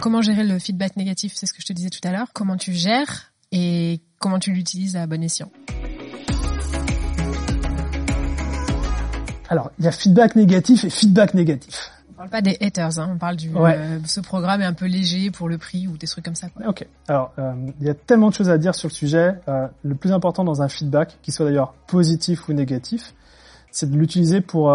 [0.00, 2.28] Comment gérer le feedback négatif C'est ce que je te disais tout à l'heure.
[2.32, 5.50] Comment tu gères et comment tu l'utilises à bon escient
[9.48, 11.90] Alors, il y a feedback négatif et feedback négatif.
[12.10, 13.10] On parle pas des haters, hein.
[13.12, 16.06] on parle du euh, ce programme est un peu léger pour le prix ou des
[16.06, 16.48] trucs comme ça.
[16.48, 16.68] Quoi.
[16.68, 16.86] Ok.
[17.08, 19.34] Alors, euh, il y a tellement de choses à dire sur le sujet.
[19.48, 23.14] Euh, le plus important dans un feedback, qu'il soit d'ailleurs positif ou négatif,
[23.72, 24.72] c'est de l'utiliser pour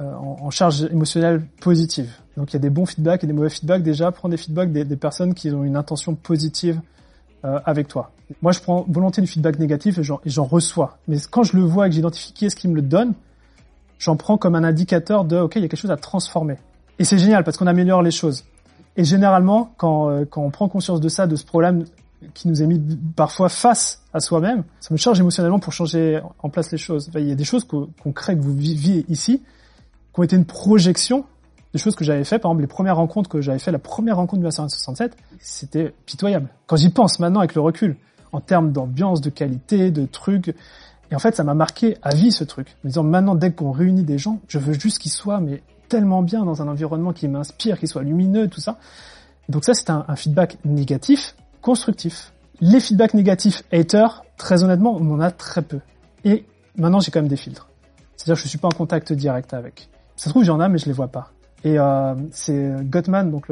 [0.00, 2.10] en, en, charge émotionnelle positive.
[2.36, 3.82] Donc, il y a des bons feedbacks et des mauvais feedbacks.
[3.82, 6.80] Déjà, prends des feedbacks des, personnes qui ont une intention positive
[7.42, 8.10] avec toi.
[8.42, 10.98] Moi, je prends volonté du feedback négatif et j'en reçois.
[11.08, 13.14] Mais quand je le vois et que j'identifie qui est-ce qui me le donne,
[13.98, 16.56] j'en prends comme un indicateur de OK, il y a quelque chose à transformer.
[16.98, 18.44] Et c'est génial parce qu'on améliore les choses.
[18.96, 21.84] Et généralement, quand, euh, on prend conscience de ça, de ce problème
[22.34, 22.80] qui nous est mis
[23.14, 27.10] parfois face à soi-même, ça me charge émotionnellement pour changer en place les choses.
[27.14, 29.42] il y a des choses qu'on crée, que vous viviez ici,
[30.18, 31.24] qui ont été une projection
[31.72, 32.40] des choses que j'avais fait.
[32.40, 36.48] Par exemple, les premières rencontres que j'avais fait, la première rencontre de 1967, c'était pitoyable.
[36.66, 37.96] Quand j'y pense maintenant avec le recul,
[38.32, 40.48] en termes d'ambiance, de qualité, de trucs,
[41.10, 42.76] et en fait, ça m'a marqué à vie ce truc.
[42.84, 46.22] En disant maintenant, dès qu'on réunit des gens, je veux juste qu'ils soient mais tellement
[46.22, 48.78] bien dans un environnement qui m'inspire, qu'ils soient lumineux, tout ça.
[49.48, 52.32] Donc ça, c'est un, un, feedback négatif, constructif.
[52.60, 55.78] Les feedbacks négatifs haters, très honnêtement, on en a très peu.
[56.24, 56.44] Et
[56.76, 57.68] maintenant, j'ai quand même des filtres.
[58.16, 59.88] C'est-à-dire que je suis pas en contact direct avec.
[60.18, 61.30] Ça se trouve, j'en ai, mais je les vois pas.
[61.62, 63.46] Et euh, c'est Gottman, donc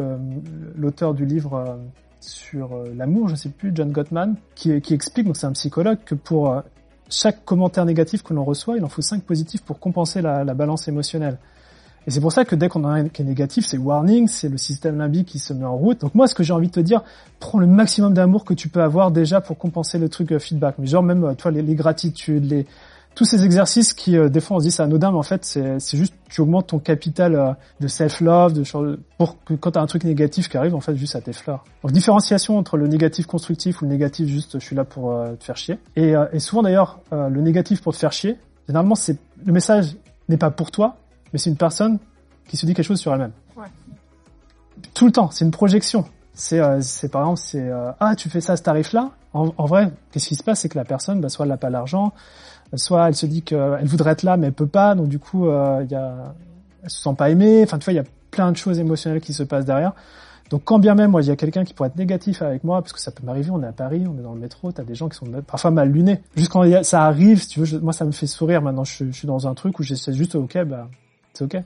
[0.76, 1.76] l'auteur du livre euh,
[2.20, 6.16] sur euh, l'amour, je sais plus, John Gottman, qui, explique, donc c'est un psychologue, que
[6.16, 6.60] pour euh,
[7.08, 10.54] chaque commentaire négatif que l'on reçoit, il en faut cinq positifs pour compenser la, la
[10.54, 11.38] balance émotionnelle.
[12.08, 14.48] Et c'est pour ça que dès qu'on a un qui est négatif, c'est warning, c'est
[14.48, 16.00] le système limbique qui se met en route.
[16.00, 17.02] Donc moi, ce que j'ai envie de te dire,
[17.40, 20.76] prends le maximum d'amour que tu peux avoir déjà pour compenser le truc feedback.
[20.78, 22.66] Mais genre même, toi, les, les gratitudes, les
[23.16, 25.44] tous ces exercices qui, euh, des fois, on se dit c'est anodin, mais en fait,
[25.44, 28.62] c'est juste tu augmentes ton capital euh, de self-love, de
[29.16, 31.64] pour que quand t'as un truc négatif qui arrive, en fait, juste ça t'effleure.
[31.82, 35.34] Donc différenciation entre le négatif constructif ou le négatif juste je suis là pour euh,
[35.34, 35.78] te faire chier.
[35.96, 38.36] Et, euh, et souvent d'ailleurs, euh, le négatif pour te faire chier,
[38.68, 39.96] généralement, c'est le message
[40.28, 40.96] n'est pas pour toi,
[41.32, 41.98] mais c'est une personne
[42.46, 43.32] qui se dit quelque chose sur elle-même.
[43.56, 43.66] Ouais.
[44.92, 46.04] Tout le temps, c'est une projection.
[46.36, 46.80] C'est, euh,
[47.10, 49.10] par exemple, c'est ah tu fais ça à ce tarif-là.
[49.32, 51.56] En, en, vrai, qu'est-ce qui se passe, c'est que la personne, bah, soit elle n'a
[51.56, 52.12] pas l'argent,
[52.74, 55.48] soit elle se dit qu'elle voudrait être là mais elle peut pas, donc du coup
[55.48, 56.34] euh, y a,
[56.82, 57.62] elle se sent pas aimée.
[57.62, 59.92] Enfin tu vois il y a plein de choses émotionnelles qui se passent derrière.
[60.50, 62.80] Donc quand bien même moi il y a quelqu'un qui pourrait être négatif avec moi
[62.80, 64.84] parce que ça peut m'arriver, on est à Paris, on est dans le métro, t'as
[64.84, 66.20] des gens qui sont parfois mal lunés.
[66.36, 68.84] Juste quand ça arrive, si tu veux, moi ça me fait sourire maintenant.
[68.84, 70.88] Je, je suis dans un truc où j'essaie juste ok bah
[71.34, 71.62] c'est ok.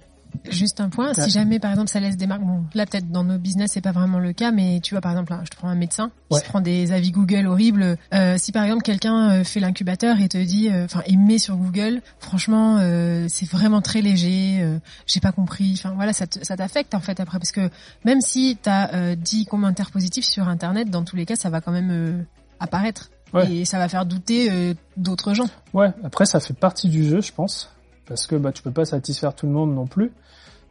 [0.51, 3.25] Juste un point, si jamais par exemple ça laisse des marques, bon là peut-être dans
[3.25, 5.57] nos business c'est pas vraiment le cas, mais tu vois par exemple là, je te
[5.57, 6.41] prends un médecin qui ouais.
[6.41, 7.97] se prend des avis Google horribles.
[8.15, 11.39] Euh, si par exemple quelqu'un euh, fait l'incubateur et te dit, euh, enfin et met
[11.39, 14.65] sur Google, franchement euh, c'est vraiment très léger,
[15.07, 17.71] j'ai pas compris, enfin voilà ça t'affecte en fait après parce que
[18.05, 21.73] même si t'as 10 commentaires positifs sur internet, dans tous les cas ça va quand
[21.73, 22.25] même
[22.59, 23.11] apparaître.
[23.33, 23.53] Ouais.
[23.53, 25.47] Et ça va faire douter d'autres gens.
[25.73, 27.71] Ouais, après ça fait partie du jeu, je pense
[28.11, 30.11] parce que bah tu peux pas satisfaire tout le monde non plus.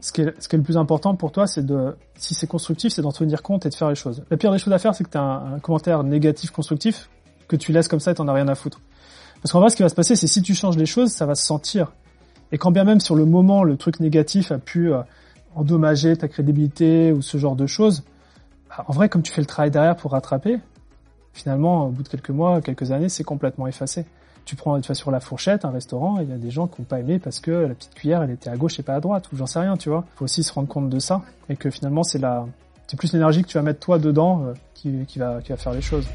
[0.01, 2.47] Ce qui est, ce qui est le plus important pour toi, c'est de, si c'est
[2.47, 4.23] constructif, c'est d'en tenir compte et de faire les choses.
[4.29, 7.09] La pire des choses à faire, c'est que tu as un, commentaire négatif constructif
[7.47, 8.81] que tu laisses comme ça et t'en as rien à foutre.
[9.41, 11.25] Parce qu'en vrai, ce qui va se passer, c'est si tu changes les choses, ça
[11.25, 11.93] va se sentir.
[12.51, 15.01] Et quand bien même sur le moment, le truc négatif a pu euh,
[15.55, 18.03] endommager ta crédibilité ou ce genre de choses,
[18.67, 20.59] bah, en vrai, comme tu fais le travail derrière pour rattraper,
[21.31, 24.05] finalement, au bout de quelques mois, quelques années, c'est complètement effacé
[24.49, 26.81] tu prends tu vas sur la fourchette, un restaurant, il y a des gens qui
[26.81, 28.99] n'ont pas aimé parce que la petite cuillère elle était à gauche et pas à
[28.99, 30.05] droite, ou j'en sais rien, tu vois.
[30.15, 32.47] Faut aussi se rendre compte de ça et que finalement c'est la
[32.87, 35.57] c'est plus l'énergie que tu vas mettre toi dedans euh, qui, qui va qui va
[35.57, 36.07] faire les choses.